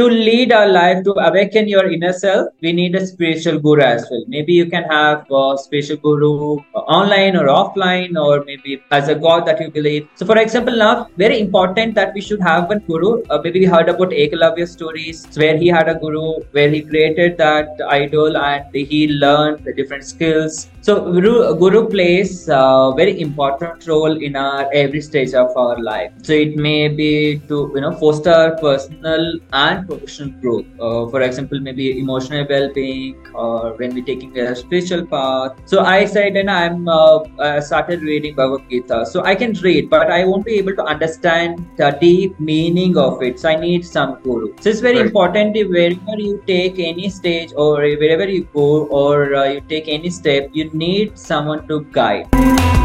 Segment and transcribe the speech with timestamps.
[0.00, 4.06] to lead our life, to awaken your inner self, we need a spiritual guru as
[4.10, 4.24] well.
[4.28, 6.56] Maybe you can have a spiritual guru
[6.98, 10.08] online or offline, or maybe as a god that you believe.
[10.14, 13.22] So, for example, now very important that we should have one guru.
[13.28, 17.36] Uh, maybe we heard about Ekalavya stories where he had a guru, where he created
[17.36, 23.86] that idol and he learned the different skills so Guru, Guru plays a very important
[23.86, 26.10] role in our every stage of our life.
[26.22, 30.66] So it may be to you know foster personal and professional growth.
[30.80, 35.52] Uh, for example, maybe emotional well-being, or when we're taking a spiritual path.
[35.64, 39.04] So I said, and I'm uh, I started reading Bhagavad Gita.
[39.06, 43.22] So I can read, but I won't be able to understand the deep meaning of
[43.22, 43.40] it.
[43.40, 44.54] So I need some guru.
[44.60, 45.06] So it's very right.
[45.06, 49.88] important if wherever you take any stage or wherever you go or uh, you take
[49.88, 52.79] any step, you need someone to guide.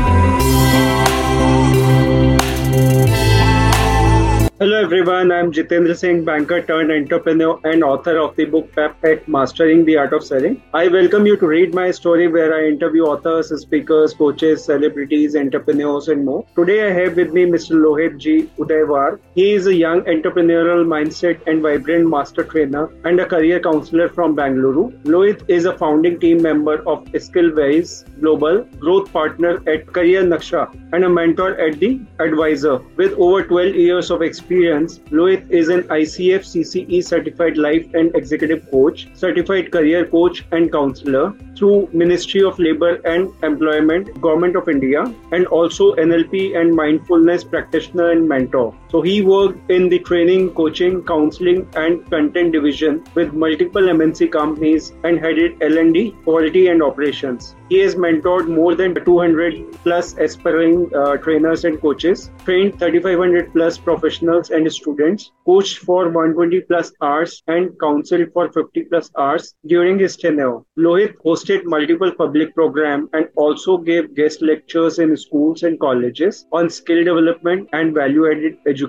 [4.58, 9.84] Hello everyone, I'm Jitendra Singh, banker turned entrepreneur and author of the book Pep Mastering
[9.84, 10.64] the Art of Selling.
[10.74, 16.08] I welcome you to read my story where I interview authors, speakers, coaches, celebrities, entrepreneurs,
[16.08, 16.46] and more.
[16.56, 17.72] Today I have with me Mr.
[17.72, 18.50] Lohith G.
[18.58, 19.20] Udyawar.
[19.34, 24.36] He is a young entrepreneurial mindset and vibrant master trainer and a career counselor from
[24.36, 24.94] Bangalore.
[25.04, 31.04] Lohith is a founding team member of SkillWyze Global, growth partner at Career Naksha, and
[31.04, 32.82] a mentor at the Edvisor.
[32.96, 38.16] With over 12 years of experience, experience, Lohith is an ICF CCE certified life and
[38.16, 44.70] executive coach, certified career coach and counselor through Ministry of Labor and Employment, Government of
[44.70, 48.76] India, and also NLP and mindfulness practitioner and mentor.
[48.96, 54.94] So he worked in the training, coaching, counseling, and content division with multiple MNC companies
[55.04, 57.58] and headed L&D, quality and operations.
[57.68, 63.78] He has mentored more than 200 plus aspiring uh, trainers and coaches, trained 3500 plus
[63.78, 70.00] professionals and students, coached for 120 plus hours, and counseled for 50 plus hours during
[70.00, 70.60] his tenure.
[70.78, 76.70] Lohith hosted multiple public programs and also gave guest lectures in schools and colleges on
[76.70, 78.85] skill development and value added education.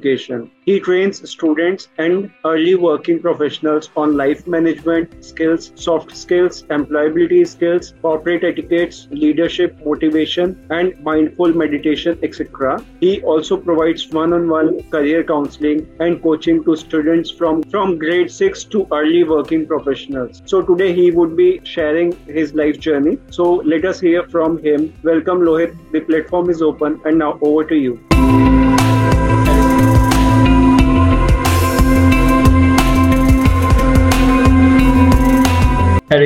[0.64, 7.94] He trains students and early working professionals on life management skills, soft skills, employability skills,
[8.02, 12.84] corporate etiquettes, leadership, motivation, and mindful meditation, etc.
[13.00, 18.86] He also provides one-on-one career counseling and coaching to students from, from grade 6 to
[18.92, 20.42] early working professionals.
[20.46, 23.18] So today he would be sharing his life journey.
[23.30, 24.92] So let us hear from him.
[25.02, 25.76] Welcome Lohith.
[25.92, 28.45] The platform is open and now over to you.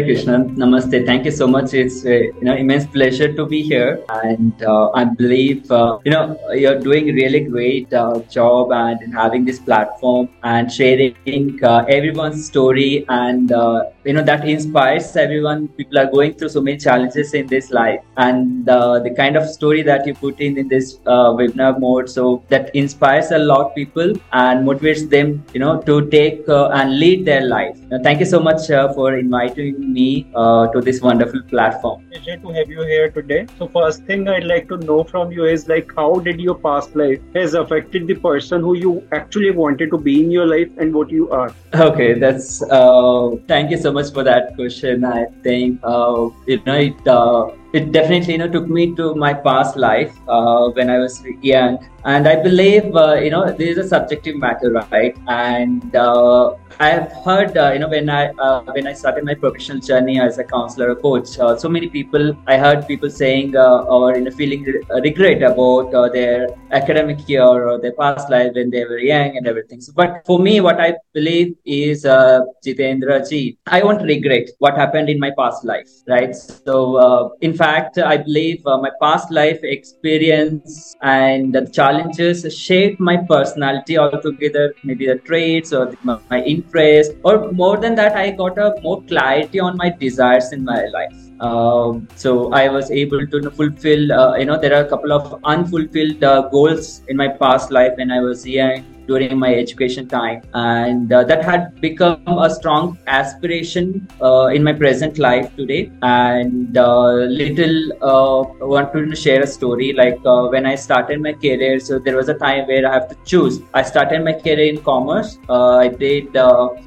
[0.01, 1.05] Hare Krishna, Namaste.
[1.05, 1.75] Thank you so much.
[1.75, 6.11] It's a you know immense pleasure to be here, and uh, I believe uh, you
[6.13, 12.47] know you're doing really great uh, job and having this platform and sharing uh, everyone's
[12.47, 15.69] story, and uh, you know that inspires everyone.
[15.69, 19.49] People are going through so many challenges in this life, and uh, the kind of
[19.49, 23.75] story that you put in in this webinar mode, so that inspires a lot of
[23.75, 27.77] people and motivates them, you know, to take and lead their life.
[28.03, 32.05] thank you so much for inviting me uh, to this wonderful platform.
[32.11, 33.47] Pleasure to have you here today.
[33.59, 36.97] So first thing I'd like to know from you is like how did your past
[36.97, 40.95] life has affected the person who you actually wanted to be in your life and
[40.95, 41.53] what you are?
[41.75, 45.05] Okay, that's uh, thank you so much for that question.
[45.05, 49.33] I think uh, you know it uh, it definitely you know took me to my
[49.33, 53.79] past life uh, when I was young, and I believe uh, you know this is
[53.79, 55.17] a subjective matter, right?
[55.29, 59.35] And uh, I have heard uh, you know when I uh, when I started my
[59.35, 63.57] professional journey as a counselor, or coach, uh, so many people I heard people saying
[63.57, 64.65] or you know feeling
[65.05, 69.81] regret about their academic year or their past life when they were young and everything.
[69.81, 75.09] So, but for me, what I believe is Jitendra ji, I won't regret what happened
[75.09, 76.35] in my past life, right?
[76.35, 83.17] So in fact, I believe uh, my past life experience and the challenges shaped my
[83.33, 84.75] personality altogether.
[84.83, 89.03] Maybe the traits or the, my interest, or more than that, I got a more
[89.03, 91.19] clarity on my desires in my life.
[91.41, 94.13] Um, so I was able to fulfill.
[94.13, 97.93] Uh, you know, there are a couple of unfulfilled uh, goals in my past life
[97.97, 100.43] when I was young during my education time.
[100.55, 105.91] And uh, that had become a strong aspiration uh, in my present life today.
[106.03, 107.77] And uh, little
[108.11, 111.81] uh, wanted to share a story like uh, when i started my career.
[111.89, 113.61] So there was a time where i have to choose.
[113.75, 115.39] I started my career in commerce.
[115.49, 116.39] Uh, i did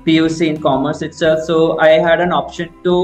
[0.07, 1.43] puc in commerce itself.
[1.49, 2.95] So i had an option to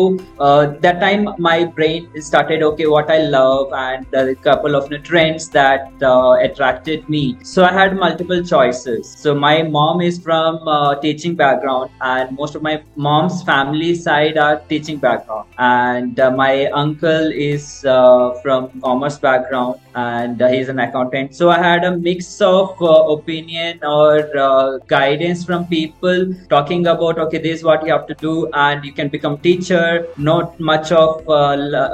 [0.86, 6.08] that time my brain started okay what i love and a couple of trends that
[6.48, 7.24] attracted me.
[7.44, 12.56] So i had multiple choices So my mom is from uh, teaching background, and most
[12.56, 18.80] of my mom's family side are teaching background, and uh, my uncle is uh, from
[18.82, 21.36] commerce background, and uh, he's an accountant.
[21.36, 22.86] So I had a mix of uh,
[23.16, 28.50] opinion or guidance from people talking about okay, this is what you have to do,
[28.54, 30.08] and you can become teacher.
[30.18, 31.22] Not much of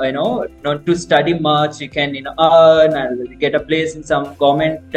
[0.03, 1.81] you know, not to study much.
[1.81, 4.95] You can you know earn and get a place in some government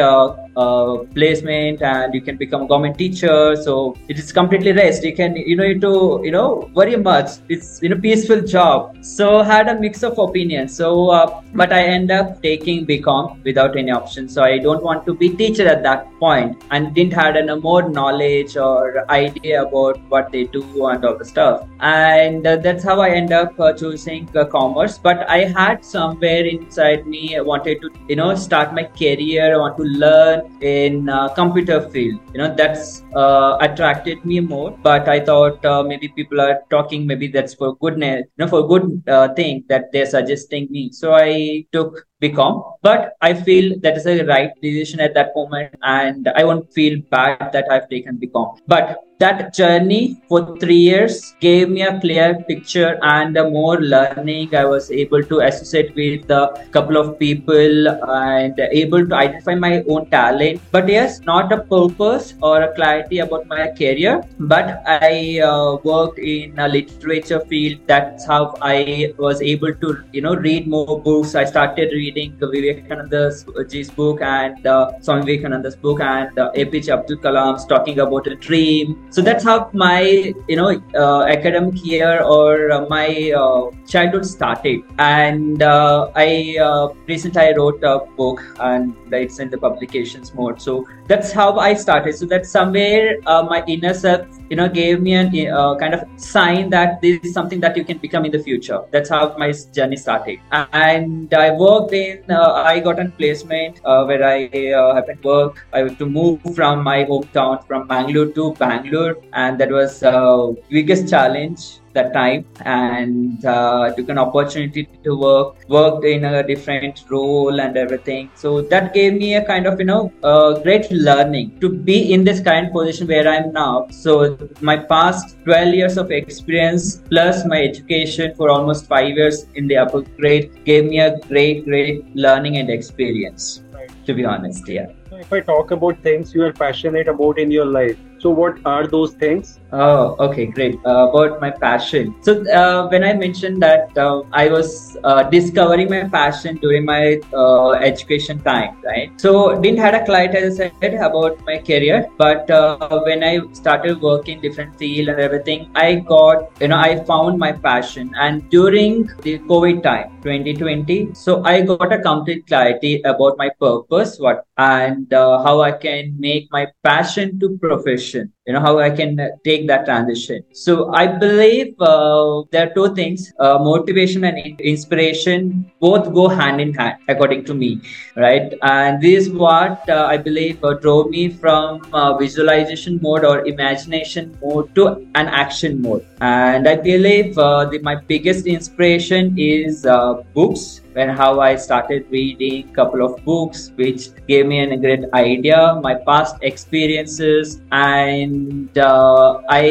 [0.58, 3.56] uh, placement and you can become a government teacher.
[3.56, 5.04] So it is completely rest.
[5.04, 7.30] You can you know you to you know worry much.
[7.48, 8.96] It's you know peaceful job.
[9.04, 10.74] So had a mix of opinions.
[10.74, 14.28] So uh, but i end up taking bcom without any option.
[14.28, 17.88] So i don't want to be teacher at that point and didn't had any more
[17.88, 21.66] knowledge or idea about what they do and all the stuff.
[21.80, 24.98] And uh, that's how i end up uh, choosing uh, commerce.
[24.98, 29.54] But i had somewhere inside me I wanted to you know start my career.
[29.54, 34.70] I want to learn in uh, computer field you know that's uh, attracted me more
[34.82, 38.66] but i thought uh, maybe people are talking maybe that's for goodness you know for
[38.66, 43.96] good uh, thing that they're suggesting me so i took BCom, but I feel that
[43.96, 48.18] is a right decision at that moment, and I won't feel bad that I've taken
[48.18, 48.58] BCom.
[48.66, 54.54] But that journey for three years gave me a clear picture and more learning.
[54.54, 59.82] I was able to associate with a couple of people and able to identify my
[59.88, 60.60] own talent.
[60.70, 64.22] But yes, not a purpose or a clarity about my career.
[64.38, 67.80] But I uh, worked in a literature field.
[67.86, 71.34] That's how I was able to, you know, read more books.
[71.34, 73.44] I started reading Vivekananda's
[73.90, 79.07] book and uh, Swami Vivekananda's book and uh, APJ Abdul Kalam's talking about a dream
[79.10, 84.80] so that's how my you know uh, academic year or uh, my uh, childhood started.
[84.98, 90.60] And uh, i uh, recently i wrote a book and it's in the publications mode
[90.60, 92.16] so that's how i started.
[92.16, 96.04] So that somewhere uh, my inner self you know gave me a uh, kind of
[96.16, 98.80] sign that this is something that you can become in the future.
[98.90, 100.40] That's how my journey started.
[100.72, 104.38] And i worked in uh, i got a placement uh, where i
[104.72, 105.66] uh, happened to work.
[105.72, 109.16] I had to move from my hometown from bangalore to bangalore.
[109.32, 112.44] And that was uh, biggest challenge that time.
[112.64, 118.30] And uh, took an opportunity to work worked in a different role and everything.
[118.34, 122.24] So that gave me a kind of you know uh, great learning to be in
[122.24, 123.86] this kind of position where i'm now.
[123.90, 129.68] So my past 12 years of experience plus my education for almost 5 years in
[129.68, 133.90] the upper grade gave me a great great learning and experience right.
[134.06, 134.88] to be honest yeah.
[135.12, 138.86] If i talk about things you are passionate about in your life so, what are
[138.86, 139.60] those things?
[139.72, 140.74] Oh, okay, great.
[140.84, 142.14] Uh, about my passion.
[142.22, 147.20] So, uh, when I mentioned that uh, I was uh, discovering my passion during my
[147.32, 149.12] uh, education time, right?
[149.20, 153.40] So, didn't had a client as I said about my career, but uh, when I
[153.52, 158.12] started working different field and everything, I got you know I found my passion.
[158.18, 164.18] And during the COVID time, 2020, so I got a complete clarity about my purpose,
[164.18, 168.90] what and how I can make my passion to profession transition you know how i
[168.90, 170.42] can take that transition.
[170.52, 173.32] So i believe uh, there are two things.
[173.38, 177.80] Uh, motivation and inspiration both go hand in hand according to me
[178.16, 178.54] right?
[178.62, 183.46] And this is what uh, i believe uh, drove me from uh, visualization mode or
[183.46, 186.04] imagination mode to an action mode.
[186.20, 189.86] And i believe uh, the, my biggest inspiration is
[190.34, 190.80] books.
[190.94, 195.78] When how I started reading a couple of books, which gave me a great idea,
[195.80, 198.37] my past experiences, and
[198.76, 199.62] uh, I,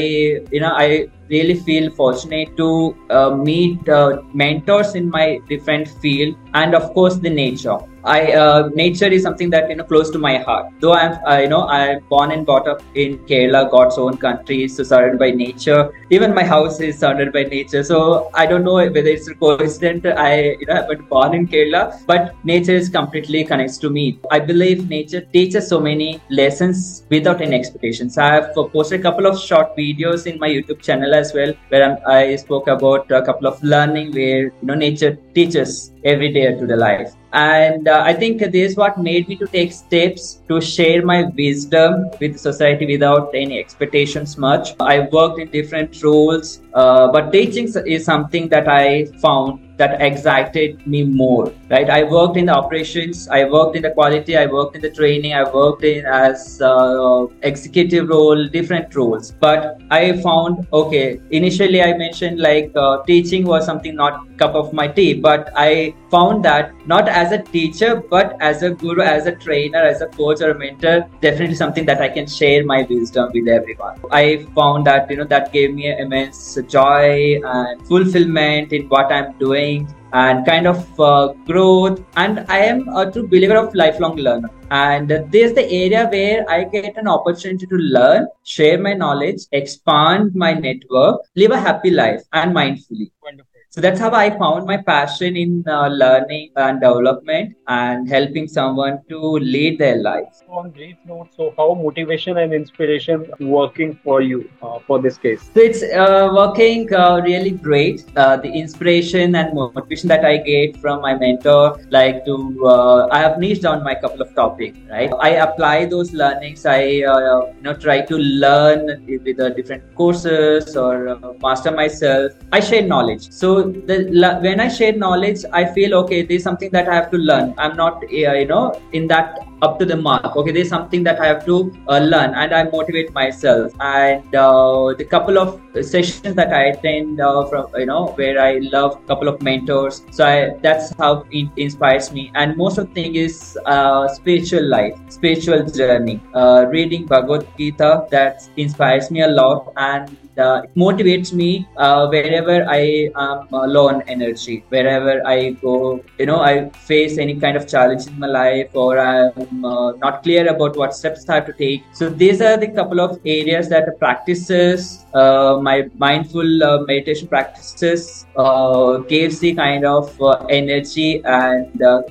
[0.52, 6.36] you know, I really feel fortunate to uh, meet uh, mentors in my different field,
[6.54, 7.78] and of course the nature.
[8.08, 10.68] I uh, nature is something that you know close to my heart.
[10.80, 14.68] Though I'm uh, you know I'm born and brought up in Kerala, God's own country,
[14.70, 15.92] so surrounded by nature.
[16.10, 17.84] Even my house is surrounded by nature.
[17.84, 20.06] So I don't know whether it's a coincidence.
[20.06, 24.06] I you know been born in Kerala, but nature is completely connects to me.
[24.32, 28.18] I believe nature teaches so many lessons without any expectations.
[28.18, 31.86] I have posted a couple of short videos in my YouTube channel as well, where
[32.16, 36.68] i spoke about a couple of learning where you know nature teaches every day to
[36.72, 37.14] the life.
[37.34, 41.18] And uh, i think this is what made me to take steps to share my
[41.42, 44.74] wisdom with society without any expectations much.
[44.80, 50.86] I worked in different roles uh, but teaching is something that i found that excited
[50.86, 51.90] me more, right?
[51.90, 55.34] I worked in the operations, I worked in the quality, I worked in the training,
[55.34, 59.32] I worked in as uh, executive role, different roles.
[59.32, 64.74] But I found, okay, initially I mentioned like uh, teaching was something not cup of
[64.74, 69.26] my tea, but I found that not as a teacher, but as a guru, as
[69.26, 72.86] a trainer, as a coach or a mentor, definitely something that I can share my
[72.90, 74.00] wisdom with everyone.
[74.12, 79.38] I found that, you know, that gave me immense joy and fulfillment in what I'm
[79.38, 79.67] doing
[80.14, 82.04] and kind of uh, growth.
[82.16, 84.50] And I am a true believer of lifelong learner.
[84.72, 89.42] And this is the area where I get an opportunity to learn, share my knowledge,
[89.52, 93.12] expand my network, live a happy life and mindfully.
[93.24, 93.47] Wonderful.
[93.70, 99.02] So that's how I found my passion in uh, learning and development and helping someone
[99.10, 100.42] to lead their life.
[100.48, 105.42] On great note, so how motivation and inspiration working for you uh, for this case?
[105.54, 108.06] So it's uh, working uh, really great.
[108.16, 113.20] Uh, the inspiration and motivation that I get from my mentor, like to uh, I
[113.20, 115.12] have niched down my couple of topics, right?
[115.20, 116.66] I apply those learnings.
[116.66, 122.32] I you know try to learn with the different courses or master myself.
[122.54, 123.30] I share knowledge.
[123.30, 126.24] So the when I share knowledge, I feel okay.
[126.24, 127.54] There's something that I have to learn.
[127.58, 128.08] I'm not uh,
[128.42, 130.36] you know in that up to the mark.
[130.36, 133.74] Okay, there's something that I have to uh, learn, and I motivate myself.
[133.80, 138.60] And uh, the couple of sessions that I attend uh, from you know where I
[138.60, 140.04] love couple of mentors.
[140.12, 142.32] So I, that's how it inspires me.
[142.36, 146.22] And most of the thing is uh, spiritual life, spiritual journey.
[146.34, 152.08] Uh, reading Bhagavad Gita that inspires me a lot, and uh, it motivates me uh,
[152.08, 156.04] wherever I am low on energy, wherever I go.
[156.18, 160.24] You know, I face any kind of challenge in my life, or I'm uh, not
[160.24, 161.84] clear about what steps I have to take.
[161.94, 168.26] So these are the couple of areas that practices, uh, my mindful uh, meditation practices,
[168.36, 171.68] uh, gives the kind of energy and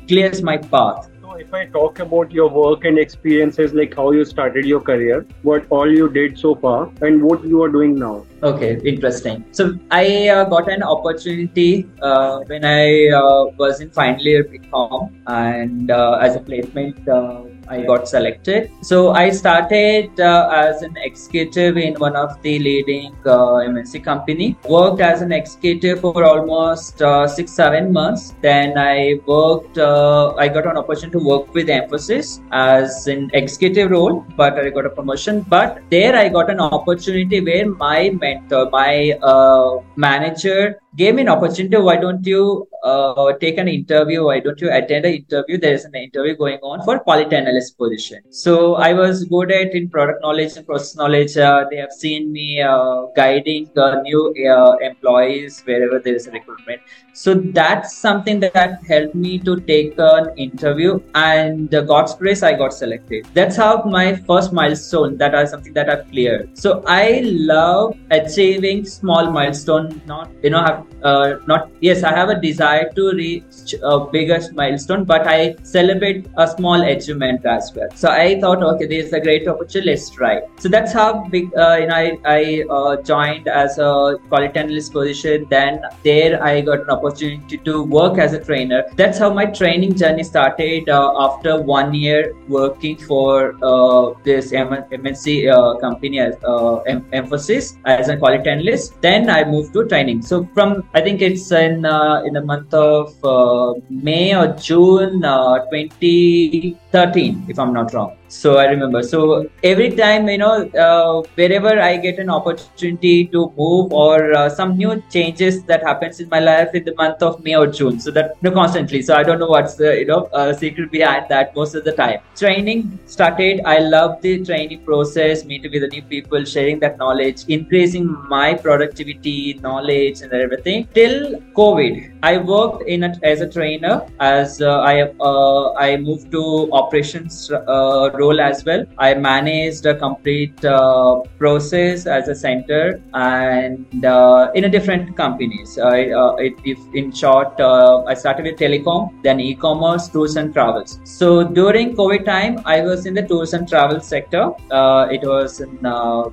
[0.09, 4.65] clears my path if I talk about your work and experiences, like how you started
[4.65, 8.27] your career, what all you did so far, and what you are doing now.
[8.43, 9.45] Okay, interesting.
[9.53, 15.15] So I uh, got an opportunity uh, when I uh, was in final year BCom,
[15.27, 18.71] and uh, as a placement uh, I got selected.
[18.81, 24.57] So I started uh, as an executive in one of the leading uh, MNC company.
[24.69, 28.35] Worked as an executive for almost uh, six seven months.
[28.41, 29.79] Then I worked.
[29.79, 34.71] Uh, I got an opportunity to work with Mphasis as an executive role, but I
[34.71, 35.45] got a promotion.
[35.49, 41.29] But there I got an opportunity where my mentor, my uh, manager gave me an
[41.29, 41.77] opportunity.
[41.77, 44.25] Why don't you uh, take an interview?
[44.25, 45.59] Why don't you attend an interview?
[45.59, 48.21] There is an interview going on for quality analyst position.
[48.31, 51.37] So I was good at in product knowledge and process knowledge.
[51.37, 56.31] Uh, they have seen me uh, guiding uh, new uh, employees wherever there is a
[56.31, 56.81] recruitment.
[57.13, 62.73] So that's something that helped me to take an interview, and God's grace, I got
[62.73, 63.27] selected.
[63.35, 65.17] That's how my first milestone.
[65.17, 66.57] That is something that I've cleared.
[66.59, 70.03] So I love achieving small milestone.
[70.07, 74.41] Not you know have uh, not yes i have a desire to reach a bigger
[74.55, 77.89] milestone but i celebrate a small achievement as well.
[77.95, 80.41] So i thought okay this is a great opportunity let's try.
[80.59, 84.93] So that's how big uh, you know i, I uh, joined as a quality analyst
[84.93, 85.47] position.
[85.51, 88.85] Then there i got an opportunity to work as a trainer.
[88.97, 95.53] That's how my training journey started uh, after one year working for uh, this mnc
[95.53, 99.01] uh, company as Mphasis as a quality analyst.
[99.01, 100.23] Then i moved to training.
[100.23, 105.25] So from I think it's in uh, in the month of uh, May or June
[105.25, 108.17] uh, 2013, if I'm not wrong.
[108.29, 109.03] So I remember.
[109.03, 114.49] So every time, you know, uh, wherever I get an opportunity to move or uh,
[114.49, 118.01] some new changes that happens in my life in the month of May or June.
[118.01, 119.03] So that you know, constantly.
[119.03, 121.93] So I don't know what's the you know uh, secret behind that most of the
[121.93, 122.19] time.
[122.37, 123.61] Training started.
[123.65, 128.55] I love the training process, meeting with the new people, sharing that knowledge, increasing my
[128.55, 130.89] productivity, knowledge, and everything.
[130.95, 134.03] Till COVID, I worked in a, as a trainer.
[134.19, 138.85] As uh, I uh, I moved to operations uh, role as well.
[138.99, 145.79] I managed a complete uh, process as a center and uh, in a different companies.
[145.79, 150.53] I, uh, it, if in short, uh, I started with telecom, then e-commerce, tours and
[150.53, 150.99] travels.
[151.05, 154.45] So during COVID time, I was in the tours and travel sector.
[154.71, 156.29] Uh, it was in, uh,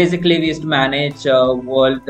[0.00, 2.04] basically we used to manage world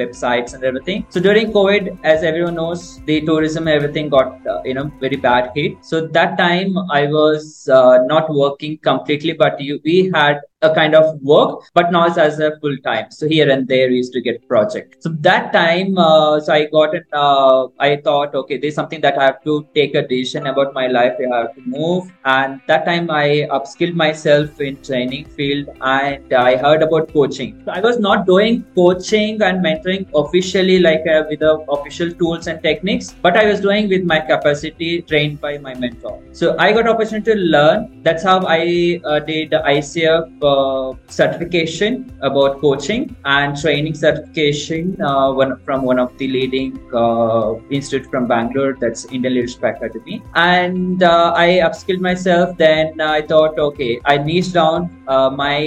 [0.00, 1.06] websites and everything.
[1.08, 5.84] So during COVID, as everyone knows, the tourism everything got you know very bad hit.
[5.90, 7.66] So that time I was
[8.12, 12.38] not working working completely, but you, we had a kind of work, but not as
[12.38, 13.10] a full time.
[13.10, 15.02] So here and there used to get project.
[15.02, 17.04] So that time, uh, so I got it.
[17.12, 20.86] Uh, I thought, okay, there's something that I have to take a decision about my
[20.86, 21.14] life.
[21.18, 26.56] I have to move, and that time I upskilled myself in training field, and I
[26.56, 27.62] heard about coaching.
[27.64, 32.46] So I was not doing coaching and mentoring officially, like uh, with the official tools
[32.46, 36.22] and techniques, but I was doing with my capacity trained by my mentor.
[36.32, 38.02] So I got opportunity to learn.
[38.02, 45.58] That's how I uh, did ICF uh, certification about coaching and training certification uh, one,
[45.64, 48.76] from one of the leading uh, institute from Bangalore.
[48.80, 50.22] That's Indian Leadership Academy.
[50.34, 52.56] And uh, I upskilled myself.
[52.58, 55.58] Then I thought, okay, I niche down uh, my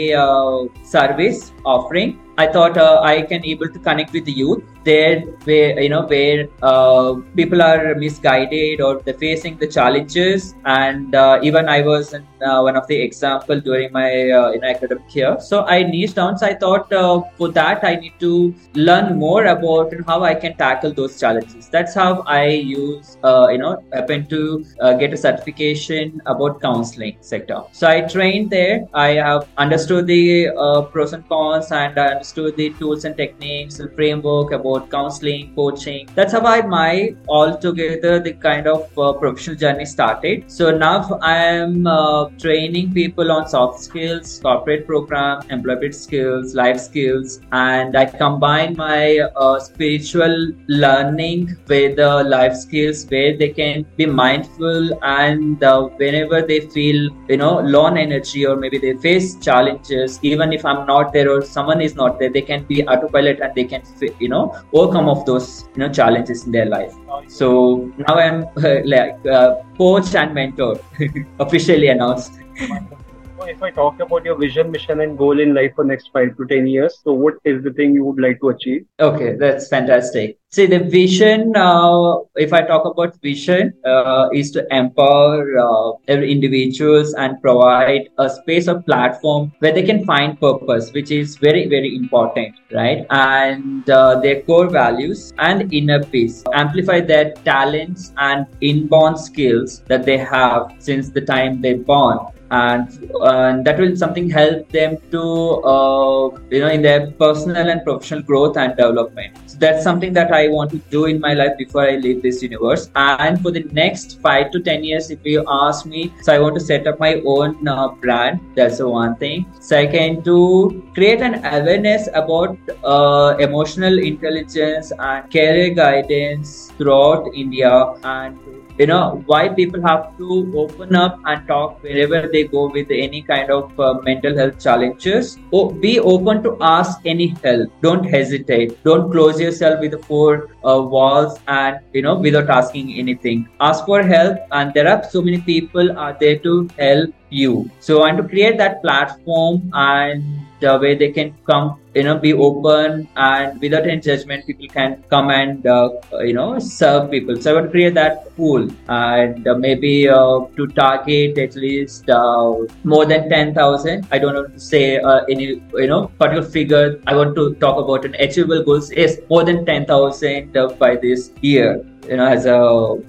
[0.84, 5.80] service offering I thought uh, I can able to connect with the youth there where
[5.82, 10.56] you know where uh, people are misguided or they're facing the challenges.
[10.66, 14.64] And uh, even I was in, uh, one of the example during my uh, in
[14.64, 15.38] academic year.
[15.40, 19.46] So I niched down so I thought uh, for that I need to learn more
[19.46, 21.70] about how I can tackle those challenges.
[21.70, 24.64] That's how I use you know happen to
[25.00, 27.62] get a certification about counseling sector.
[27.72, 28.88] So I trained there.
[28.94, 30.52] I have understood the
[30.92, 36.08] pros and cons and I understood the tools and techniques, the framework about counseling, coaching.
[36.16, 40.52] That's how I my altogether the kind of uh, professional journey started.
[40.52, 46.80] So now I am uh, training people on soft skills, corporate program, employment skills, life
[46.80, 53.86] skills, and I combine my uh, spiritual learning with the life skills where they can
[53.98, 59.36] be mindful and uh, whenever they feel you know low energy or maybe they face
[59.38, 63.40] challenges, even if I'm not there or someone is not there, they can be autopilot
[63.40, 63.84] and they can
[64.20, 66.94] you know overcome of those you know challenges in their life.
[67.28, 68.46] So now i'm
[68.86, 70.80] like uh, coach and mentor
[71.40, 72.40] officially announced
[73.44, 76.46] if I talk about your vision, mission, and goal in life for next five to
[76.46, 78.86] ten years, so what is the thing you would like to achieve?
[79.00, 80.38] Okay, that's fantastic.
[80.52, 81.56] See, the vision.
[81.56, 88.30] Uh, if I talk about vision, uh, is to empower uh, individuals and provide a
[88.30, 93.06] space or platform where they can find purpose, which is very very important, right?
[93.10, 96.44] And uh, their core values and inner peace.
[96.54, 102.20] Amplify their talents and inborn skills that they have since the time they're born
[102.52, 108.22] and, that will something help them to uh, you know in their personal and professional
[108.22, 109.38] growth and development.
[109.46, 112.42] So that's something that i want to do in my life before i leave this
[112.44, 112.90] universe.
[112.96, 116.56] And for the next five to ten years if you ask me so i want
[116.56, 118.40] to set up my own uh, brand.
[118.56, 119.46] That's the one thing.
[119.60, 127.72] Second to create an awareness about uh, emotional intelligence and career guidance throughout india.
[128.04, 128.38] And
[128.78, 133.22] you know why people have to open up and talk wherever they go with any
[133.22, 135.38] kind of uh, mental health challenges.
[135.52, 137.70] Or be open to ask any help.
[137.82, 138.84] Don't hesitate.
[138.84, 143.48] Don't close yourself with the four uh, walls and you know without asking anything.
[143.60, 147.70] Ask for help and there are so many people are there to help you.
[147.80, 150.24] So want to create that platform and
[150.62, 155.04] the way they can come you know be open and without any judgment people can
[155.10, 155.90] come and uh,
[156.22, 157.40] you know serve people.
[157.42, 162.10] So i want to create that pool and uh, maybe uh, to target at least
[162.10, 167.00] uh, more than 10000 i don't want to say uh, any you know particular figure.
[167.08, 171.86] I want to talk about an achievable goals is more than 10000 by this year
[172.10, 172.60] you know as a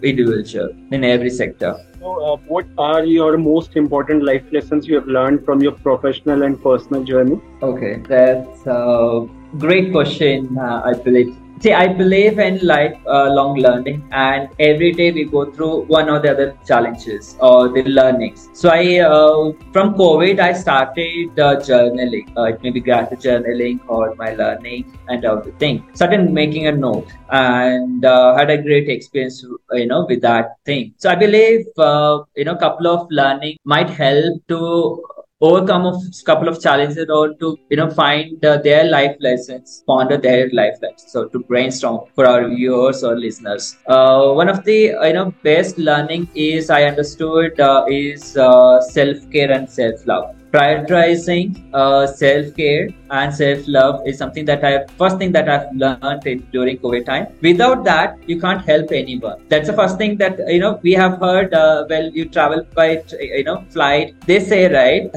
[0.02, 5.44] individual in every sector uh, what are your most important life lessons you have learned
[5.44, 7.40] from your professional and personal journey?
[7.62, 9.26] Okay, that's a
[9.58, 11.36] great question, uh, I believe.
[11.60, 16.18] See, I believe in lifelong uh, learning, and every day we go through one or
[16.18, 18.50] the other challenges or the learnings.
[18.52, 22.26] So, I uh, from COVID, I started uh, journaling.
[22.50, 25.82] It may be gratitude journaling or my learning and everything.
[25.94, 29.42] Started making a note and uh, had a great experience,
[29.72, 30.92] you know, with that thing.
[30.98, 35.02] So, I believe uh, you know, couple of learning might help to
[35.40, 40.16] overcome a couple of challenges or to you know find uh, their life lessons ponder
[40.16, 41.04] their life lessons.
[41.12, 43.76] So to brainstorm for our viewers or listeners.
[43.86, 49.50] Uh, one of the you know best learning is i understood uh, is uh, self-care
[49.52, 55.66] and self-love prioritizing uh, self-care and self-love is something that I first thing that I've
[55.74, 57.26] learned in, during COVID time.
[57.42, 59.42] Without that, you can't help anyone.
[59.48, 61.52] That's the first thing that you know we have heard.
[61.54, 64.14] Uh, well, you travel by you know flight.
[64.26, 65.10] They say right.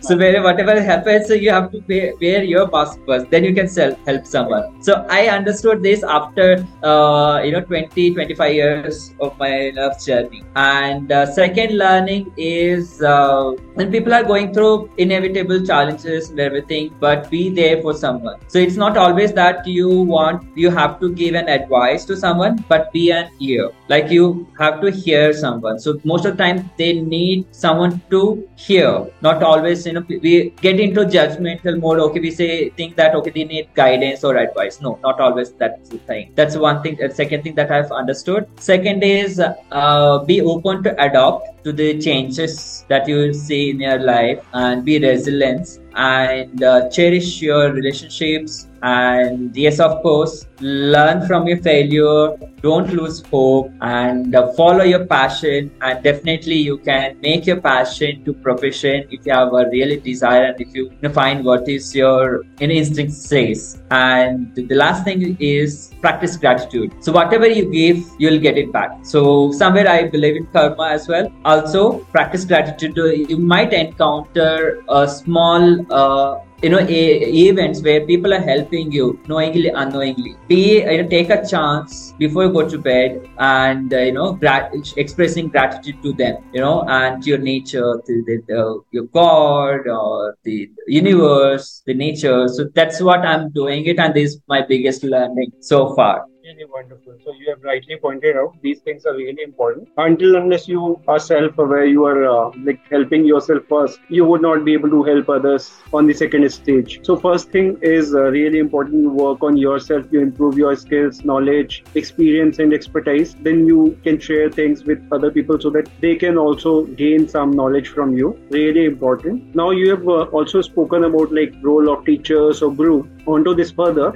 [0.00, 0.16] so
[0.48, 3.30] whatever happens, so you have to pay, wear your mask first.
[3.30, 4.82] Then you can self help someone.
[4.82, 10.42] So I understood this after uh, you know 20, 25 years of my love journey.
[10.56, 16.94] And uh, second learning is uh, when people are going through inevitable challenges and everything,
[17.00, 18.38] but be there for someone.
[18.48, 22.64] So it's not always that you want, you have to give an advice to someone,
[22.68, 23.70] but be an ear.
[23.88, 25.78] Like you have to hear someone.
[25.78, 30.50] So most of the time they need someone to hear, not always, you know, we
[30.60, 31.98] get into judgmental mode.
[32.00, 34.80] Okay, we say, think that, okay, they need guidance or advice.
[34.80, 36.32] No, not always that's the thing.
[36.34, 36.96] That's one thing.
[37.00, 38.48] The second thing that I've understood.
[38.58, 43.98] Second is uh, be open to adopt to the changes that you see in your
[43.98, 51.46] life and be resilient and uh, cherish your relationships and yes of course learn from
[51.46, 57.46] your failure don't lose hope and uh, follow your passion and definitely you can make
[57.46, 61.68] your passion to profession if you have a really desire and if you, find what
[61.68, 63.82] is your inner instinct says.
[63.90, 66.94] And the last thing is practice gratitude.
[67.00, 68.90] So whatever you give you'll get it back.
[69.02, 71.30] So somewhere i believe in karma as well.
[71.44, 72.96] Also practice gratitude.
[72.96, 79.18] You might encounter a small uh, you know a- events where people are helping you
[79.28, 80.36] knowingly unknowingly.
[80.48, 84.34] Be you know take a chance before you go to bed and uh, you know
[84.34, 89.88] grat- expressing gratitude to them you know and your nature to the, the, your god
[89.88, 92.48] or the universe the nature.
[92.48, 96.70] So that's what i'm doing it and this is my biggest learning so far really
[96.72, 97.14] wonderful.
[97.24, 99.88] So you have rightly pointed out these things are really important.
[99.96, 104.00] Until unless you are self-aware, you are uh, like helping yourself first.
[104.08, 107.00] You would not be able to help others on the second stage.
[107.02, 109.02] So first thing is uh, really important.
[109.02, 110.06] You work on yourself.
[110.10, 113.34] You improve your skills, knowledge, experience, and expertise.
[113.40, 117.50] Then you can share things with other people so that they can also gain some
[117.52, 118.38] knowledge from you.
[118.50, 119.54] Really important.
[119.54, 123.70] Now you have uh, also spoken about like role of teachers or group onto this
[123.70, 124.12] further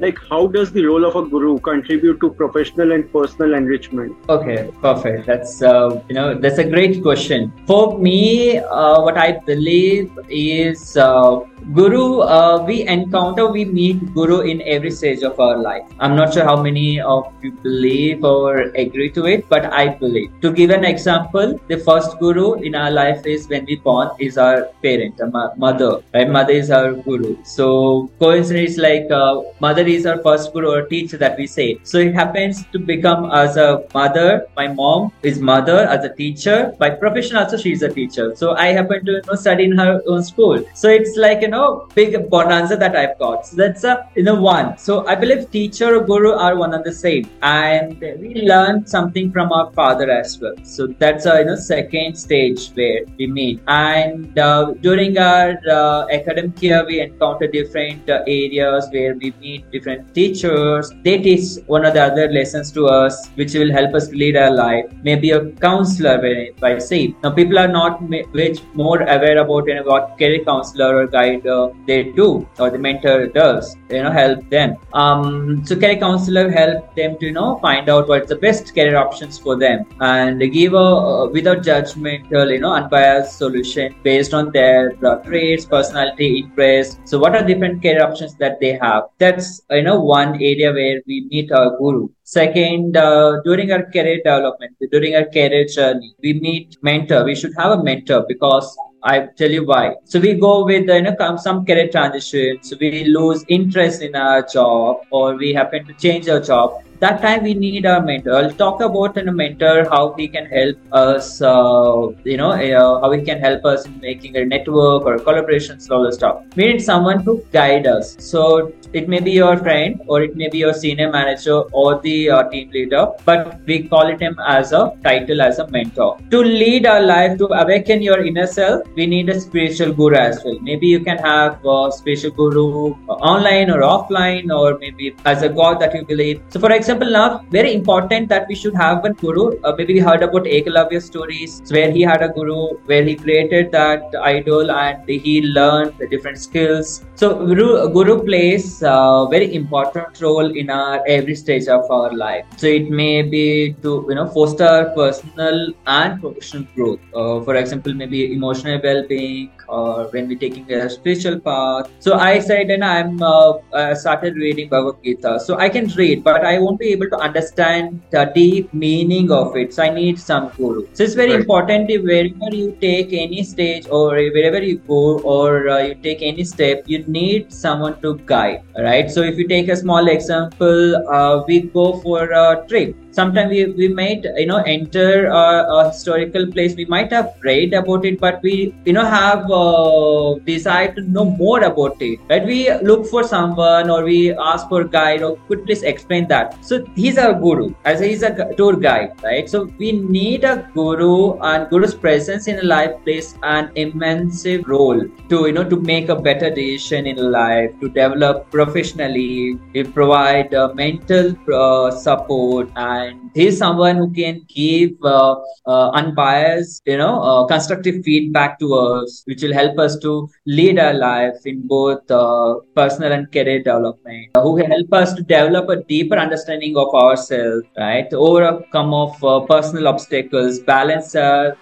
[0.00, 4.70] like how does the role of a guru contribute to professional and personal enrichment okay
[4.80, 10.10] perfect that's uh, you know that's a great question for me uh, what i believe
[10.28, 11.40] is uh,
[11.74, 15.84] Guru, uh, we encounter, we meet Guru in every stage of our life.
[16.00, 20.32] I'm not sure how many of you believe or agree to it, but I believe.
[20.40, 24.38] To give an example, the first Guru in our life is when we born is
[24.38, 26.02] our parent, our mother.
[26.12, 26.28] Right?
[26.28, 27.36] Mother is our Guru.
[27.44, 28.10] So
[28.50, 31.78] coincidence like uh, mother is our first Guru or teacher that we say.
[31.82, 34.46] So it happens to become as a mother.
[34.56, 36.72] My mom is mother as a teacher.
[36.78, 38.34] By profession also she is a teacher.
[38.36, 40.64] So I happen to you know, study in her own school.
[40.74, 43.46] So it's like you know big bonanza that I've got.
[43.46, 44.78] So that's a you know one.
[44.78, 49.30] So I believe teacher or guru are one and the same, and we learn something
[49.32, 50.54] from our father as well.
[50.62, 56.06] So that's a you know second stage where we meet, and uh, during our uh,
[56.10, 60.92] academic year we encounter different uh, areas where we meet different teachers.
[61.04, 64.50] They teach one or the other lessons to us, which will help us lead our
[64.50, 64.86] life.
[65.02, 67.14] Maybe a counselor, if I say.
[67.22, 71.46] Now people are not much more aware about you know, what career counselor or guide
[71.46, 76.50] uh, they do or the mentor does you know help them um, so career counselor
[76.50, 80.40] help them to you know find out what's the best career options for them and
[80.52, 86.28] give a uh, without judgmental you know unbiased solution based on their uh, traits personality
[86.40, 90.72] interests so what are different career options that they have that's you know one area
[90.72, 96.14] where we meet our guru Second, uh, during our career development, during our career journey,
[96.22, 97.24] we meet mentor.
[97.24, 99.96] We should have a mentor because I tell you why.
[100.04, 102.72] So we go with you know come some career transitions.
[102.80, 107.42] We lose interest in our job, or we happen to change our job that time
[107.42, 108.34] we need a mentor.
[108.34, 113.00] I'll talk about in a mentor how he can help us, uh, you know, uh,
[113.00, 116.44] how he can help us in making a network or collaborations, all the stuff.
[116.56, 118.16] We need someone to guide us.
[118.18, 122.30] So it may be your friend or it may be your senior manager or the
[122.30, 126.18] uh, team leader, but we call it him as a title as a mentor.
[126.30, 130.42] To lead our life, to awaken your inner self, we need a spiritual guru as
[130.44, 130.58] well.
[130.60, 135.80] Maybe you can have a spiritual guru online or offline, or maybe as a god
[135.80, 136.42] that you believe.
[136.48, 139.60] So, for example now very important that we should have one guru.
[139.62, 143.72] Uh, maybe we heard about Ekalavya stories where he had a guru, where he created
[143.72, 147.04] that idol and he learned the different skills.
[147.14, 152.44] So guru, guru plays a very important role in our every stage of our life.
[152.56, 157.00] So it may be to you know foster personal and professional growth.
[157.14, 161.90] Uh, for example, maybe emotional well-being or when we're taking a spiritual path.
[161.98, 165.40] So I said, and I'm uh, uh, started reading Bhagavad Gita.
[165.40, 169.56] So I can read, but I won't be able to understand the deep meaning of
[169.56, 169.74] it.
[169.74, 170.86] So I need some guru.
[170.92, 171.40] So it's very right.
[171.40, 176.22] important if wherever you take any stage or wherever you go or uh, you take
[176.22, 178.62] any step, you need someone to guide.
[178.76, 179.10] Right.
[179.10, 183.66] So if you take a small example, uh, we go for a trip sometimes we,
[183.66, 185.44] we might you know enter a,
[185.76, 186.74] a historical place.
[186.74, 191.24] We might have read about it but we you know have uh, desire to know
[191.24, 192.18] more about it.
[192.28, 196.28] Right we look for someone or we ask for a guide or could please explain
[196.28, 196.64] that.
[196.64, 197.74] So he's a guru.
[197.84, 199.48] As he's a tour guide right?
[199.48, 205.00] So we need a guru and guru's presence in a life plays an immense role
[205.28, 210.54] to you know to make a better decision in life to develop professionally we provide
[210.54, 212.99] uh, mental uh, support and
[213.34, 215.34] he's someone who can give uh,
[215.66, 220.78] uh unbiased you know uh, constructive feedback to us which will help us to lead
[220.78, 225.68] our life in both uh, personal and career development who can help us to develop
[225.68, 228.12] a deeper understanding of ourselves right?
[228.12, 231.56] Overcome of personal obstacles balance our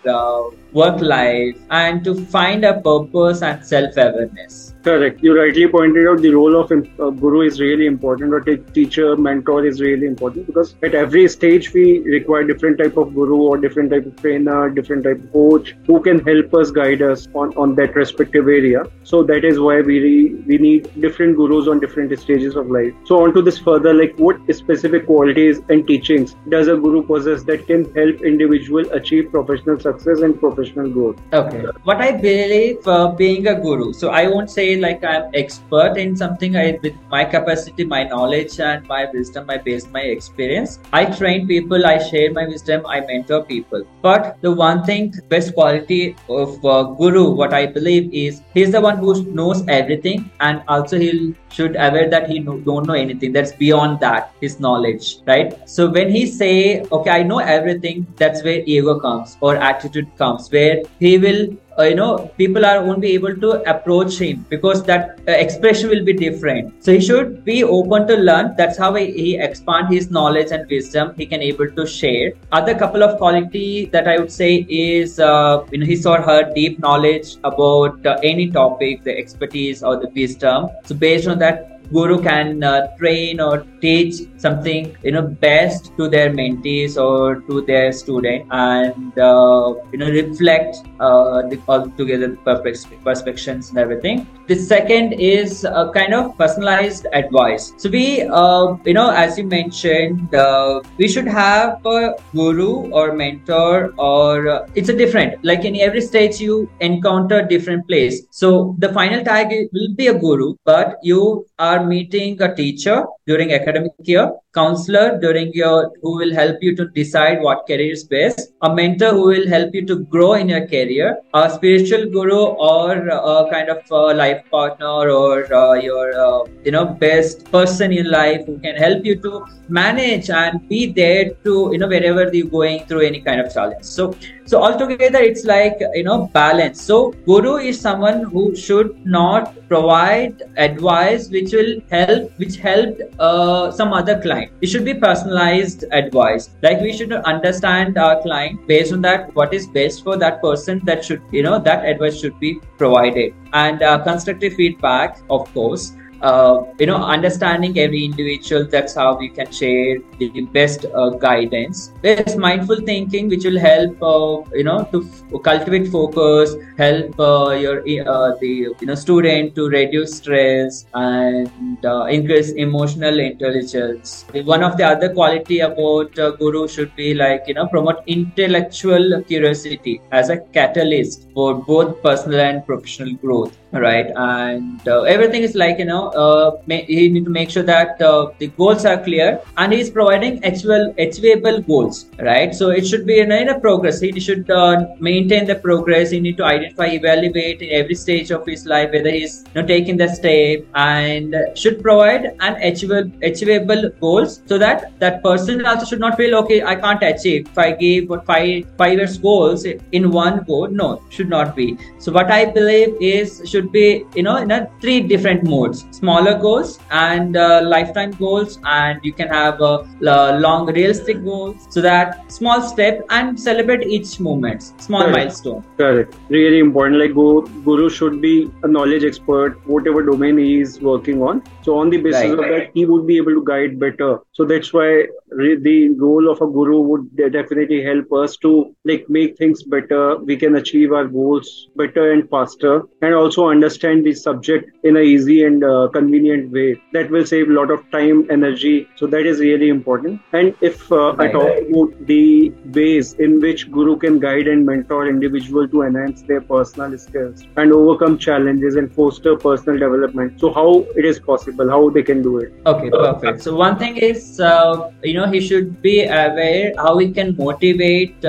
[0.73, 5.23] work life and to find a purpose and self-awareness Correct.
[5.23, 9.67] You rightly pointed out the role of uh, guru is really important, or teacher, mentor
[9.67, 13.91] is really important because at every stage we require different type of guru or different
[13.91, 17.75] type of trainer, different type of coach who can help us guide us on, on
[17.75, 18.85] that respective area.
[19.03, 22.95] So that is why we re, we need different gurus on different stages of life.
[23.05, 27.43] So on to this further, like what specific qualities and teachings does a guru possess
[27.43, 31.21] that can help individual achieve professional success and professional growth?
[31.35, 31.67] Okay.
[31.85, 36.17] What I believe uh, being a guru, so I won't say like I'm expert in
[36.17, 36.57] something.
[36.57, 40.79] I with my capacity, my knowledge, and my wisdom, I base my experience.
[40.93, 41.87] I train people.
[41.87, 42.87] I share my wisdom.
[42.87, 43.85] I mentor people.
[44.03, 48.81] But the one thing, best quality of uh, guru, what I believe is he's the
[48.81, 53.33] one who knows everything, and also he should aware that he no, don't know anything.
[53.33, 55.57] That's beyond that his knowledge, right?
[55.69, 60.51] So when he say, okay, I know everything, that's where ego comes or attitude comes,
[60.51, 64.83] where he will uh, you know people are won't be able to approach him because
[64.85, 66.73] that uh, expression will be different.
[66.85, 68.55] So he should be open to learn.
[68.57, 72.33] That's how he, he expand his knowledge and wisdom he can able to share.
[72.53, 76.53] Other couple of quality that i would say is uh, you know his or her
[76.55, 80.69] deep knowledge about uh, any topic the expertise or the wisdom.
[80.85, 86.09] So based on that guru can uh, train or teach something you know best to
[86.09, 93.71] their mentees or to their student and uh, you know reflect uh, the altogether perspectives
[93.71, 94.27] and everything.
[94.47, 97.73] The second is a kind of personalized advice.
[97.77, 103.13] So we uh, you know as you mentioned uh, we should have a guru or
[103.13, 108.27] mentor or uh, it's a different like in every stage you encounter different place.
[108.31, 113.53] So the final tag will be a guru but you are meeting a teacher during
[113.53, 118.53] academic year counselor during your who will help you to decide what career is best
[118.63, 123.09] a mentor who will help you to grow in your career a spiritual guru or
[123.09, 128.11] a kind of a life partner or uh, your uh, you know best person in
[128.11, 132.47] life who can help you to manage and be there to you know wherever you're
[132.47, 133.85] going through any kind of challenge.
[133.85, 134.15] So
[134.47, 136.81] so altogether it's like you know balance.
[136.81, 143.71] So guru is someone who should not provide advice which will help which helped uh,
[143.71, 144.53] some other client client.
[144.61, 146.51] It should be personalized advice.
[146.63, 150.81] Like we should understand our client based on that, what is best for that person
[150.85, 153.35] that should, you know, that advice should be provided.
[153.53, 159.31] And uh, constructive feedback, of course uh, you know understanding every individual that's how we
[159.31, 161.93] can share the best uh, guidance.
[162.03, 167.51] There's mindful thinking which will help uh, you know to f- cultivate focus help uh,
[167.51, 174.27] your uh, the you know student to reduce stress and uh, increase emotional intelligence.
[174.45, 180.01] One of the other quality about guru should be like you know promote intellectual curiosity
[180.13, 184.11] as a catalyst for both personal and professional growth right.
[184.17, 188.49] And everything is like you know uh, he need to make sure that uh, the
[188.49, 192.07] goals are clear and he's providing actual achievable goals.
[192.19, 192.55] Right.
[192.55, 194.01] So it should be in a progress.
[194.01, 196.11] He should uh, maintain the progress.
[196.11, 199.67] He need to identify evaluate in every stage of his life whether he's you know,
[199.67, 205.85] taking the step and should provide an achievable achievable goals so that that person also
[205.85, 207.49] should not feel okay i can't achieve.
[207.49, 211.77] If i give what five five years goals in one go no should not be.
[211.99, 215.87] So what i believe is should be you know in a three different modes.
[215.91, 221.67] Smaller goals and uh, lifetime goals and you can have a long realistic goals.
[221.71, 224.63] So that small step and celebrate each moment.
[224.81, 225.17] Small correct.
[225.17, 225.65] milestone.
[225.77, 226.15] Correct.
[226.29, 227.01] Really important.
[227.01, 231.43] Like guru should be a knowledge expert whatever domain he is working on.
[231.63, 232.33] So on the basis right.
[232.33, 234.21] of that he would be able to guide better.
[234.33, 239.37] So that's why the role of a guru would definitely help us to like make
[239.37, 240.17] things better.
[240.17, 242.83] We can achieve our goals better and faster.
[243.03, 246.81] And also understand the subject in a easy and uh, convenient way.
[246.93, 248.89] That will save a lot of time, energy.
[248.97, 250.21] So that is really important.
[250.33, 251.31] And if uh, right.
[251.31, 256.23] I talk about the ways in which Guru can guide and mentor individual to enhance
[256.23, 260.41] their personal skills and overcome challenges and foster personal development.
[260.41, 262.53] So how it is possible, how they can do it.
[262.67, 263.43] Okay, perfect.
[263.43, 268.25] So one thing is, uh, you know, he should be aware how he can motivate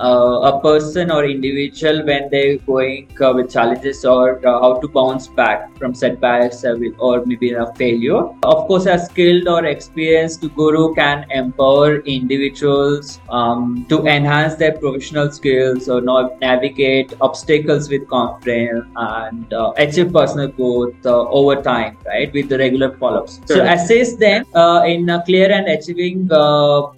[0.00, 4.88] uh, a person or individual when they're going uh, with challenges or uh, how to
[4.88, 8.20] bounce back from setbacks uh, or maybe a failure.
[8.42, 15.30] Of course, a skilled or experienced guru can empower individuals um, to enhance their professional
[15.30, 16.00] skills or
[16.40, 22.58] navigate obstacles with confidence and uh, achieve personal growth uh, over time, right, with the
[22.58, 23.40] regular follow-ups.
[23.46, 23.56] Sure.
[23.56, 24.44] So assist them
[24.86, 26.28] in clear and achieving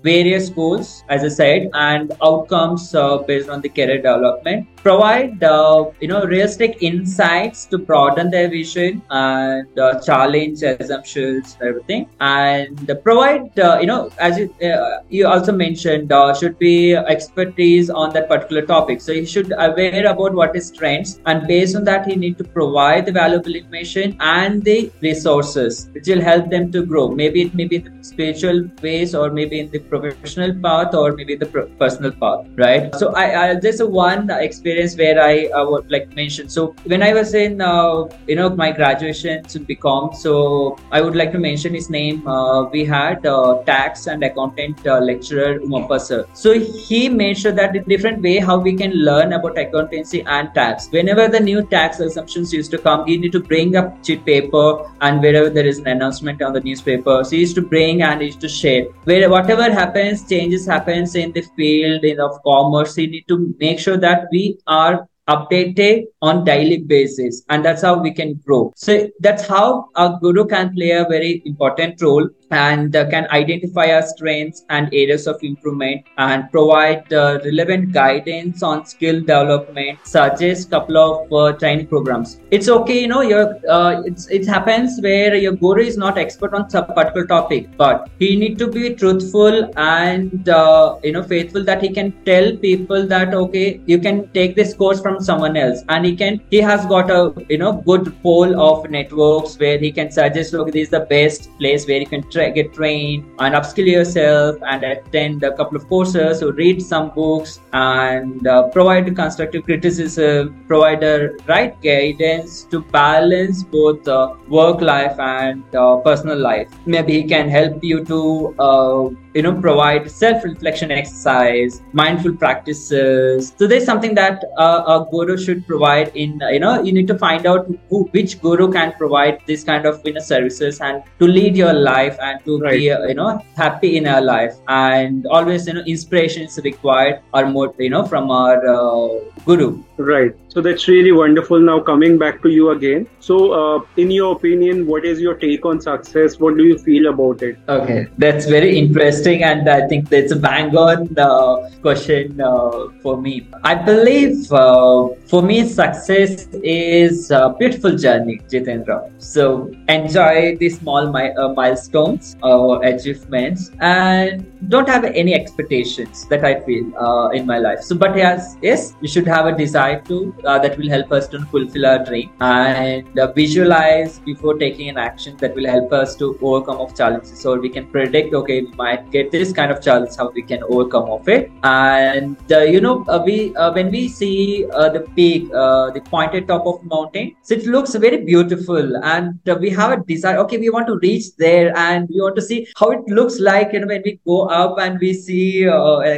[0.03, 5.85] various goals, as I said, and outcomes uh, based on the career development provide uh,
[6.01, 12.09] you know realistic insights to broaden their vision and uh, challenge assumptions everything.
[12.21, 18.13] And provide you know as you, uh, you also mentioned uh, should be expertise on
[18.15, 19.01] that particular topic.
[19.01, 22.45] So he should aware about what is trends and based on that he need to
[22.45, 27.09] provide the valuable information and the resources which will help them to grow.
[27.09, 31.13] Maybe it may be in the spiritual ways or maybe in the professional path or
[31.13, 31.47] maybe the
[31.79, 36.49] personal path right so i, I just one experience where I uh, would like mention.
[36.49, 41.17] So when I was in uh, you know my graduation to BCom, so I would
[41.17, 42.27] like to mention his name.
[42.27, 46.25] Uh, we had uh, tax and accountant uh, lecturer Umappa sir.
[46.33, 50.89] So he sure that in different way how we can learn about accountancy and tax.
[50.91, 54.91] Whenever the new tax assumptions used to come, he need to bring up cheat paper
[55.01, 58.21] and wherever there is an announcement on the newspaper, so he used to bring and
[58.21, 58.85] he used to share.
[59.05, 62.43] Where whatever happens, changes happens in the field in of
[62.73, 67.83] commerce, he need to make sure that we are updated on daily basis and that's
[67.83, 68.73] how we can grow.
[68.75, 73.91] So that's how a guru can play a very important role and uh, can identify
[73.93, 80.71] our strengths and areas of improvement and provide uh, relevant guidance on skill development suggest
[80.71, 82.41] couple of uh, training programs.
[82.51, 86.69] It's okay you know your uh, it happens where your guru is not expert on
[86.69, 91.83] some particular topic but he need to be truthful and uh, you know faithful that
[91.83, 95.83] he can tell people that okay you can take this course from someone else.
[95.89, 99.91] And he can he has got a you know good pool of networks where he
[99.91, 103.25] can suggest okay this is the best place where you can try tra- get trained
[103.39, 108.69] and upskill yourself and attend a couple of courses or read some books and uh,
[108.69, 115.97] provide constructive criticism, provide a right guidance to balance both uh, work life and uh,
[115.99, 116.69] personal life.
[116.87, 123.53] Maybe he can help you to uh, you know provide self-reflection exercise mindful practices.
[123.57, 127.19] So there's something that uh, a guru should provide in you know you need to
[127.19, 131.27] find out who which guru can provide this kind of you know services and to
[131.27, 132.79] lead your life and to right.
[132.79, 134.55] be uh, you know happy in our life.
[134.69, 139.83] And always you know inspiration is required or more you know from our uh, guru.
[139.97, 140.33] Right.
[140.49, 141.59] So that's really wonderful.
[141.59, 143.09] Now coming back to you again.
[143.21, 146.39] So uh, in your opinion what is your take on success?
[146.39, 147.59] What do you feel about it?
[147.69, 148.09] Okay.
[148.19, 153.49] That's very interesting and i think it's a bang on uh, question uh, for me.
[153.65, 159.11] I believe uh, for me success is a beautiful journey jitendra.
[159.19, 166.45] So enjoy the small mi- uh, milestones or achievements and don't have any expectations that
[166.45, 167.81] i feel uh, in my life.
[167.81, 171.41] So but yes yes you should have a desire to that will help us to
[171.47, 173.05] fulfill our dream and
[173.35, 177.41] visualize before taking an action that will help us to overcome of challenges.
[177.41, 180.63] So we can predict okay we might get this kind of challenge how we can
[180.65, 184.65] overcome of it and uh, you know uh, we uh, when we see
[184.97, 185.49] the peak
[185.97, 190.39] the pointed top of mountain so it looks very beautiful and we have a desire
[190.39, 193.73] okay we want to reach there and we want to see how it looks like
[193.73, 195.65] you know when we go up and we see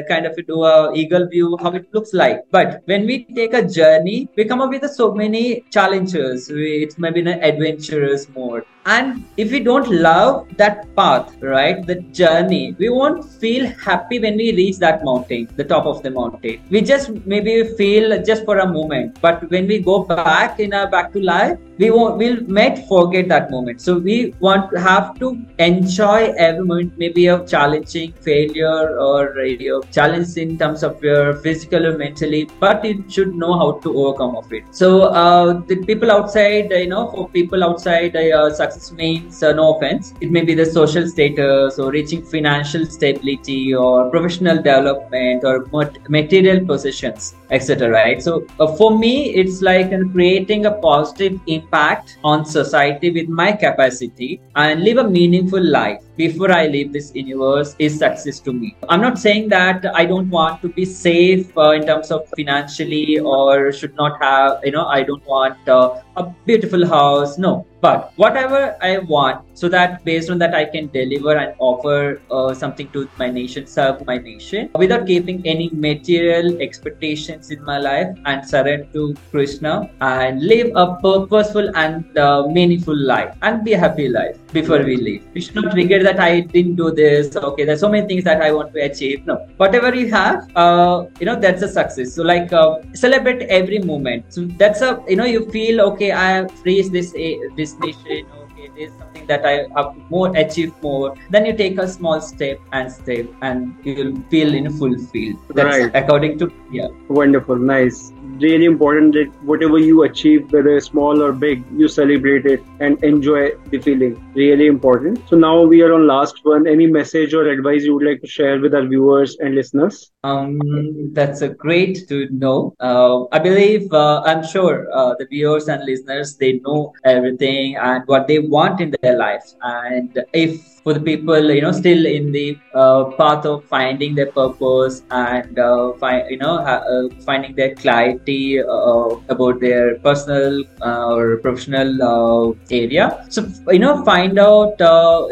[0.09, 3.67] kind of do a eagle view how it looks like but when we take a
[3.67, 6.51] journey we come up with so many challenges.
[6.51, 8.65] It may be an adventurous mode.
[8.87, 14.37] And if we don't love that path, right, the journey, we won't feel happy when
[14.37, 16.61] we reach that mountain, the top of the mountain.
[16.69, 19.19] We just maybe feel just for a moment.
[19.23, 23.29] But when we go back in our back to life, we won't we'll might forget
[23.29, 23.81] that moment.
[23.81, 29.81] So we want to have to enjoy every moment maybe a challenging failure or a
[29.91, 34.37] challenge in terms of your physical or mentally but you should know how to overcome
[34.37, 34.65] of it.
[34.71, 39.77] So uh, the people outside you know for people outside uh, success means uh, no
[39.77, 40.15] offense.
[40.21, 45.67] It may be the social status or reaching financial stability or professional development or
[46.09, 48.23] material possessions etc right?
[48.23, 53.53] So uh, for me it's like uh, creating a positive impact on society with my
[53.53, 58.77] capacity and live a meaningful life before I leave this universe is success to me.
[58.89, 63.19] I'm not saying that I don't want to be safe uh, in terms of financially
[63.19, 67.39] or should not have, you know, I don't want uh, a beautiful house.
[67.39, 72.21] No, but whatever I want, so that based on that I can deliver and offer
[72.31, 77.77] uh, something to my nation, serve my nation without keeping any material expectations in my
[77.79, 83.75] life and surrender to Krishna and live a purposeful and uh, meaningful life and be
[83.75, 85.27] a happy life before we leave.
[85.35, 87.37] We should not regret that I didn't do this.
[87.37, 89.27] Okay, there's so many things that I want to achieve.
[89.27, 92.15] No, whatever you have, uh, you know, that's a success.
[92.15, 94.33] So like uh, celebrate every moment.
[94.33, 96.13] So that's a you know you feel okay.
[96.13, 97.13] I have reached this
[97.57, 98.44] this mission.
[98.75, 101.15] This is something that I have more achieve more.
[101.31, 105.39] Then you take a small step and step, and you'll feel in fulfilled.
[105.51, 105.91] That's right.
[105.95, 106.89] according to yeah.
[107.09, 112.63] Wonderful, nice really important that whatever you achieve, whether small or big, you celebrate it
[112.81, 114.21] and enjoy the feeling.
[114.35, 115.21] Really important.
[115.29, 116.67] So now we are on last one.
[116.67, 120.11] Any message or advice you would like to share with our viewers and listeners?
[120.25, 122.75] Um, that's a great to know.
[122.81, 128.03] Uh, I believe, uh, I'm sure uh, the viewers and listeners they know everything and
[128.07, 129.47] what they want in their life.
[129.63, 134.31] And if for the people you know still in the uh, path of finding their
[134.33, 135.93] purpose and uh,
[136.29, 143.25] you know ha- uh, finding their clarity uh, about their personal uh, or professional area.
[143.31, 144.75] So you know find out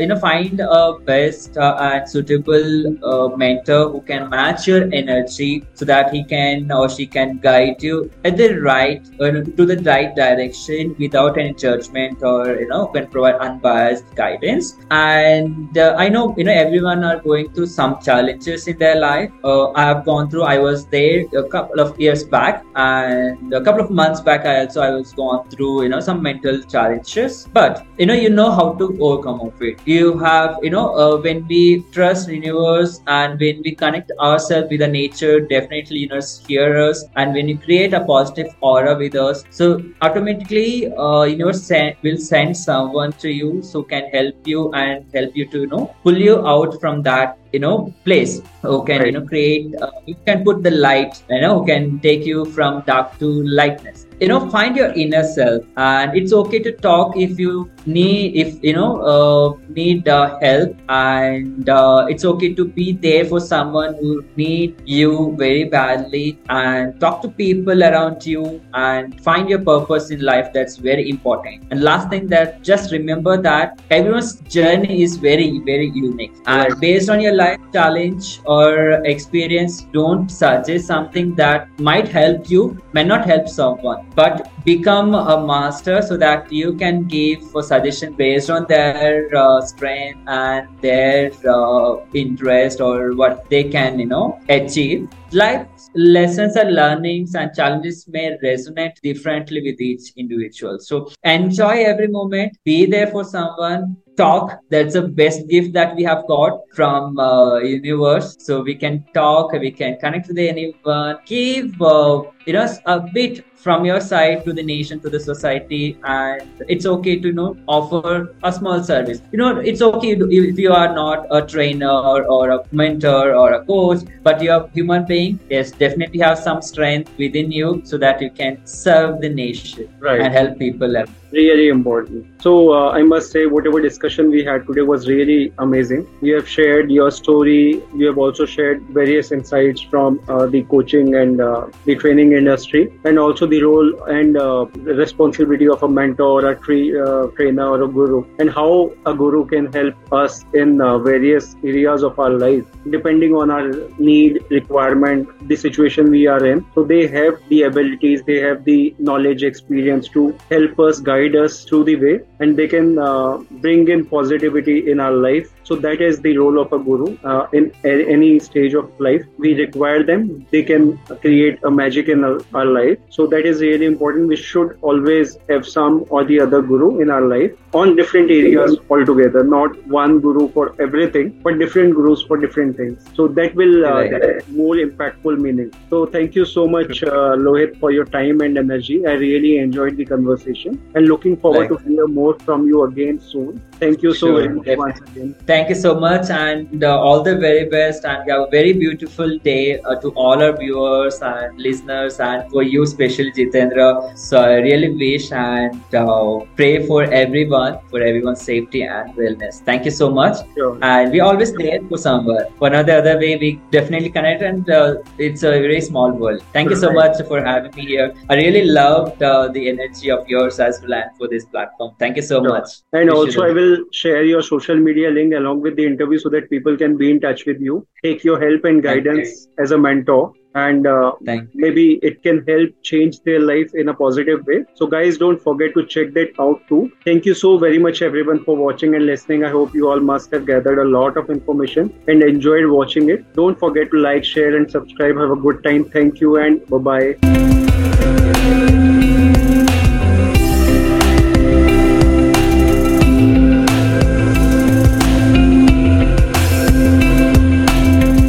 [0.01, 2.97] you know find a best and suitable
[3.37, 8.11] mentor who can match your energy so that he can or she can guide you
[8.25, 13.35] at the right to the right direction without any judgment or you know can provide
[13.37, 14.75] unbiased guidance.
[14.91, 18.97] And and uh, i know you know everyone are going through some challenges in their
[18.97, 19.31] life.
[19.45, 22.65] Uh, i have gone through i was there a couple of years back.
[22.75, 26.23] And a couple of months back i also i was gone through you know some
[26.23, 27.49] mental challenges.
[27.53, 29.79] But you know you know how to overcome of it.
[29.85, 34.81] You have you know uh, when we trust universe and when we connect ourselves with
[34.81, 37.05] the nature definitely you know hear us.
[37.17, 41.71] And when you create a positive aura with us so automatically uh, universe
[42.03, 45.95] will send someone to you so can help you and help you to you know
[46.03, 48.43] pull you out from that you know place.
[48.63, 49.07] Who can right.
[49.07, 52.45] you know create uh, you can put the light you know who can take you
[52.45, 55.65] from dark to lightness you know find your inner self.
[55.77, 60.77] And it's okay to talk if you need if you know uh, need uh, help.
[60.89, 66.39] And uh, it's okay to be there for someone who need you very badly.
[66.49, 70.53] And talk to people around you and find your purpose in life.
[70.53, 71.65] That's very important.
[71.71, 76.33] And last thing that just remember that everyone's journey is very very unique.
[76.47, 82.63] And based on your life challenge or experience don't suggest something that might help you
[82.93, 88.15] may not help someone but become a master so that you can give a suggestion
[88.15, 94.39] based on their uh, strength and their uh, interest or what they can you know
[94.49, 95.09] achieve.
[95.33, 100.79] Life lessons and learnings and challenges may resonate differently with each individual.
[100.79, 102.59] So enjoy every moment.
[102.65, 104.59] Be there for someone talk.
[104.71, 108.37] That's the best gift that we have got from uh, universe.
[108.39, 111.19] So we can talk we can connect with anyone.
[111.27, 115.97] Give uh, you know a bit from your side to the nation to the society
[116.05, 119.23] and it's okay to you know offer a small service.
[119.31, 123.65] You know it's okay if you are not a trainer or a mentor or a
[123.65, 128.21] coach but you're a human being yes definitely have some strength within you so that
[128.21, 130.21] you can serve the nation right.
[130.21, 130.97] and help people
[131.33, 132.27] really important.
[132.43, 136.07] So uh, i must say whatever discussion we had today was really amazing.
[136.21, 137.83] You have shared your story.
[137.97, 142.83] You have also shared various insights from uh, the coaching and uh, the training industry
[143.05, 144.67] and also the role and uh,
[145.03, 149.45] responsibility of a mentor a tra- uh, trainer or a guru and how a guru
[149.47, 152.65] can help us in uh, various areas of our life.
[152.91, 158.23] Depending on our need requirement the situation we are in so they have the abilities
[158.23, 162.67] they have the knowledge experience to help us guide us through the way and they
[162.69, 165.53] can uh, bring in positivity in our life.
[165.73, 169.23] So that is the role of a guru uh, in a- any stage of life.
[169.39, 170.47] We require them.
[170.51, 172.99] They can create a magic in our, our life.
[173.09, 174.29] So that is really important.
[174.29, 178.77] We should always have some or the other guru in our life on different areas
[178.91, 179.45] altogether.
[179.45, 183.03] Not one guru for everything, but different gurus for different things.
[183.15, 184.49] So that will uh, Right.
[184.51, 185.73] more impactful meaning.
[185.89, 189.07] So thank you so much, uh, Lohith, for your time and energy.
[189.07, 191.83] I really enjoyed the conversation and looking forward Thanks.
[191.85, 193.63] to hear more from you again soon.
[193.83, 195.35] Thank you so Sure, very much once again.
[195.47, 198.05] Thank you so much, and uh, all the very best.
[198.05, 202.63] And have a very beautiful day uh, to all our viewers and listeners, and for
[202.63, 203.89] you, especially Jitendra.
[204.27, 209.61] So I really wish and uh, pray for everyone, for everyone's safety and wellness.
[209.71, 210.37] Thank you so much.
[210.55, 210.79] Sure.
[210.93, 212.45] And we always there for someone.
[212.67, 216.45] One or the other way, we definitely connect, and uh, it's a very small world.
[216.53, 218.09] Thank you so much for having me here.
[218.31, 221.95] I really loved uh, the energy of yours as well, and for this platform.
[221.99, 222.49] Thank you so Sure.
[222.57, 222.71] much.
[222.93, 223.49] And Appreciate also.
[223.51, 226.97] I will share your social media link along with the interview so that people can
[226.97, 231.13] be in touch with you, take your help and guidance as a mentor, and uh,
[231.55, 234.65] maybe it can help change their life in a positive way.
[234.75, 236.93] So, guys, don't forget to check that out too.
[237.05, 239.45] Thank you so very much, everyone, for watching and listening.
[239.45, 243.33] I hope you all must have gathered a lot of information and enjoyed watching it.
[243.35, 245.17] Don't forget to like, share, and subscribe.
[245.17, 245.85] Have a good time.
[245.85, 248.92] Thank you, and bye bye.